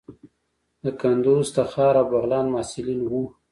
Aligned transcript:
د 0.83 0.85
کندوز، 1.01 1.47
تخار 1.57 1.93
او 2.01 2.05
بغلان 2.11 2.45
محصلین 2.53 3.01
وو. 3.11 3.23